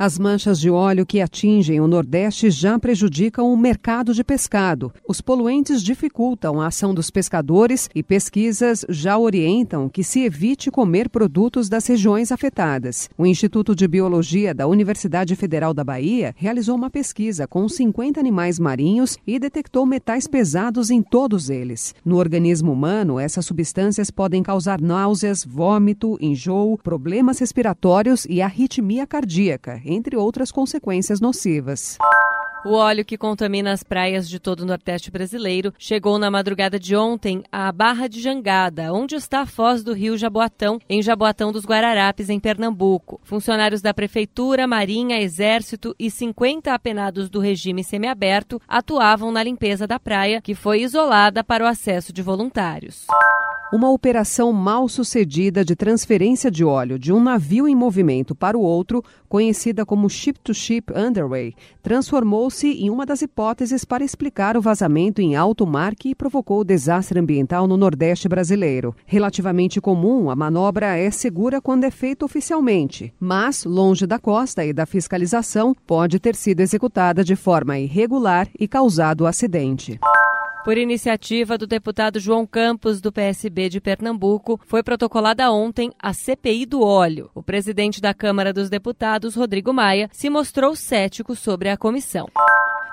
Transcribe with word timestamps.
As 0.00 0.16
manchas 0.16 0.60
de 0.60 0.70
óleo 0.70 1.04
que 1.04 1.20
atingem 1.20 1.80
o 1.80 1.88
Nordeste 1.88 2.50
já 2.50 2.78
prejudicam 2.78 3.52
o 3.52 3.56
mercado 3.56 4.14
de 4.14 4.22
pescado. 4.22 4.92
Os 5.08 5.20
poluentes 5.20 5.82
dificultam 5.82 6.60
a 6.60 6.68
ação 6.68 6.94
dos 6.94 7.10
pescadores 7.10 7.90
e 7.92 8.00
pesquisas 8.00 8.86
já 8.88 9.18
orientam 9.18 9.88
que 9.88 10.04
se 10.04 10.20
evite 10.20 10.70
comer 10.70 11.08
produtos 11.08 11.68
das 11.68 11.84
regiões 11.84 12.30
afetadas. 12.30 13.10
O 13.18 13.26
Instituto 13.26 13.74
de 13.74 13.88
Biologia 13.88 14.54
da 14.54 14.68
Universidade 14.68 15.34
Federal 15.34 15.74
da 15.74 15.82
Bahia 15.82 16.32
realizou 16.36 16.76
uma 16.76 16.90
pesquisa 16.90 17.48
com 17.48 17.68
50 17.68 18.20
animais 18.20 18.60
marinhos 18.60 19.18
e 19.26 19.36
detectou 19.36 19.84
metais 19.84 20.28
pesados 20.28 20.90
em 20.90 21.02
todos 21.02 21.50
eles. 21.50 21.92
No 22.04 22.18
organismo 22.18 22.70
humano, 22.70 23.18
essas 23.18 23.44
substâncias 23.44 24.12
podem 24.12 24.44
causar 24.44 24.80
náuseas, 24.80 25.44
vômito, 25.44 26.16
enjoo, 26.20 26.78
problemas 26.78 27.40
respiratórios 27.40 28.24
e 28.30 28.40
arritmia 28.40 29.04
cardíaca 29.04 29.87
entre 29.88 30.16
outras 30.16 30.52
consequências 30.52 31.20
nocivas. 31.20 31.98
O 32.64 32.72
óleo 32.72 33.04
que 33.04 33.16
contamina 33.16 33.72
as 33.72 33.84
praias 33.84 34.28
de 34.28 34.40
todo 34.40 34.60
o 34.60 34.66
Nordeste 34.66 35.10
brasileiro 35.10 35.72
chegou 35.78 36.18
na 36.18 36.30
madrugada 36.30 36.78
de 36.78 36.96
ontem 36.96 37.42
à 37.52 37.70
Barra 37.70 38.08
de 38.08 38.20
Jangada, 38.20 38.92
onde 38.92 39.14
está 39.14 39.40
a 39.40 39.46
foz 39.46 39.84
do 39.84 39.92
rio 39.92 40.18
Jaboatão, 40.18 40.80
em 40.88 41.00
Jaboatão 41.00 41.52
dos 41.52 41.64
Guararapes, 41.64 42.28
em 42.28 42.40
Pernambuco. 42.40 43.20
Funcionários 43.22 43.80
da 43.80 43.94
Prefeitura, 43.94 44.66
Marinha, 44.66 45.20
Exército 45.20 45.94
e 45.98 46.10
50 46.10 46.74
apenados 46.74 47.30
do 47.30 47.38
regime 47.38 47.84
semiaberto 47.84 48.60
atuavam 48.66 49.30
na 49.30 49.42
limpeza 49.42 49.86
da 49.86 50.00
praia, 50.00 50.42
que 50.42 50.54
foi 50.54 50.82
isolada 50.82 51.44
para 51.44 51.64
o 51.64 51.66
acesso 51.66 52.12
de 52.12 52.22
voluntários. 52.22 53.06
Uma 53.70 53.90
operação 53.90 54.50
mal 54.50 54.88
sucedida 54.88 55.62
de 55.62 55.76
transferência 55.76 56.50
de 56.50 56.64
óleo 56.64 56.98
de 56.98 57.12
um 57.12 57.20
navio 57.20 57.68
em 57.68 57.74
movimento 57.74 58.34
para 58.34 58.56
o 58.56 58.62
outro, 58.62 59.04
conhecida 59.28 59.84
como 59.84 60.08
Ship-to-Ship 60.08 60.84
Underway, 60.96 61.54
transformou-se 61.82 62.66
em 62.66 62.88
uma 62.88 63.04
das 63.04 63.20
hipóteses 63.20 63.84
para 63.84 64.02
explicar 64.02 64.56
o 64.56 64.62
vazamento 64.62 65.20
em 65.20 65.36
alto 65.36 65.66
mar 65.66 65.94
que 65.94 66.14
provocou 66.14 66.60
o 66.60 66.64
desastre 66.64 67.20
ambiental 67.20 67.66
no 67.66 67.76
Nordeste 67.76 68.26
brasileiro. 68.26 68.96
Relativamente 69.04 69.82
comum, 69.82 70.30
a 70.30 70.36
manobra 70.36 70.96
é 70.96 71.10
segura 71.10 71.60
quando 71.60 71.84
é 71.84 71.90
feita 71.90 72.24
oficialmente, 72.24 73.12
mas, 73.20 73.64
longe 73.64 74.06
da 74.06 74.18
costa 74.18 74.64
e 74.64 74.72
da 74.72 74.86
fiscalização, 74.86 75.76
pode 75.86 76.18
ter 76.18 76.34
sido 76.34 76.60
executada 76.60 77.22
de 77.22 77.36
forma 77.36 77.78
irregular 77.78 78.48
e 78.58 78.66
causado 78.66 79.26
acidente. 79.26 80.00
Por 80.64 80.76
iniciativa 80.76 81.56
do 81.56 81.66
deputado 81.66 82.20
João 82.20 82.46
Campos, 82.46 83.00
do 83.00 83.12
PSB 83.12 83.68
de 83.68 83.80
Pernambuco, 83.80 84.60
foi 84.66 84.82
protocolada 84.82 85.50
ontem 85.50 85.90
a 85.98 86.12
CPI 86.12 86.66
do 86.66 86.82
óleo. 86.82 87.30
O 87.34 87.42
presidente 87.42 88.00
da 88.00 88.12
Câmara 88.12 88.52
dos 88.52 88.68
Deputados, 88.68 89.34
Rodrigo 89.34 89.72
Maia, 89.72 90.10
se 90.12 90.28
mostrou 90.28 90.74
cético 90.76 91.34
sobre 91.34 91.68
a 91.68 91.76
comissão. 91.76 92.28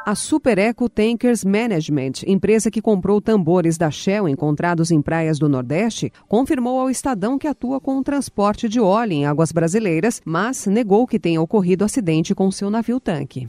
A 0.05 0.13
Super 0.13 0.59
Eco 0.59 0.87
Tankers 0.87 1.43
Management, 1.43 2.23
empresa 2.27 2.69
que 2.69 2.79
comprou 2.79 3.19
tambores 3.19 3.75
da 3.75 3.89
Shell 3.89 4.29
encontrados 4.29 4.91
em 4.91 5.01
praias 5.01 5.39
do 5.39 5.49
Nordeste, 5.49 6.13
confirmou 6.27 6.79
ao 6.79 6.91
Estadão 6.91 7.39
que 7.39 7.47
atua 7.47 7.81
com 7.81 7.97
o 7.97 8.03
transporte 8.03 8.69
de 8.69 8.79
óleo 8.79 9.13
em 9.13 9.25
águas 9.25 9.51
brasileiras, 9.51 10.21
mas 10.23 10.67
negou 10.67 11.07
que 11.07 11.19
tenha 11.19 11.41
ocorrido 11.41 11.83
acidente 11.83 12.35
com 12.35 12.51
seu 12.51 12.69
navio-tanque. 12.69 13.47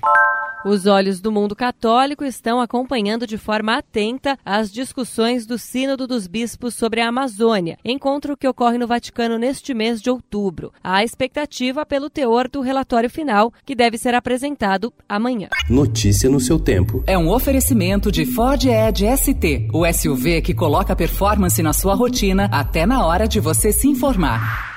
Os 0.69 0.84
olhos 0.84 1.20
do 1.20 1.31
mundo 1.31 1.55
católico 1.55 2.25
estão 2.25 2.61
acompanhando 2.61 3.25
de 3.25 3.39
forma 3.39 3.78
atenta 3.78 4.36
as 4.45 4.72
discussões 4.72 5.47
do 5.47 5.56
Sínodo 5.56 6.09
dos 6.09 6.27
Bispos 6.27 6.75
sobre 6.75 7.00
a 7.00 7.06
Amazônia, 7.06 7.78
encontro 7.84 8.36
que 8.36 8.48
ocorre 8.48 8.77
no 8.77 8.84
Vaticano 8.84 9.39
neste 9.39 9.72
mês 9.72 10.03
de 10.03 10.11
outubro. 10.11 10.72
Há 10.83 11.05
expectativa 11.05 11.87
pelo 11.87 12.11
teor 12.11 12.49
do 12.49 12.60
relatório 12.62 13.09
final, 13.09 13.53
que 13.65 13.77
deve 13.77 13.97
ser 13.97 14.12
apresentado 14.16 14.93
amanhã. 15.09 15.50
Notícia 15.71 16.28
no 16.28 16.41
seu 16.41 16.59
tempo. 16.59 17.00
É 17.06 17.16
um 17.16 17.31
oferecimento 17.31 18.10
de 18.10 18.27
Ford 18.27 18.65
Edge 18.65 19.06
ST, 19.16 19.69
o 19.72 19.87
SUV 19.87 20.43
que 20.43 20.53
coloca 20.53 20.97
performance 20.97 21.62
na 21.62 21.72
sua 21.72 21.94
rotina 21.94 22.48
até 22.50 22.84
na 22.84 23.06
hora 23.06 23.28
de 23.28 23.38
você 23.38 23.71
se 23.71 23.87
informar. 23.87 24.75